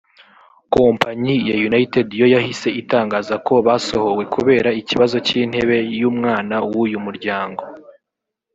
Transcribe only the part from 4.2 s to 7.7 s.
kubera ikibazo cy’intebe y’umwana w’uyu muryango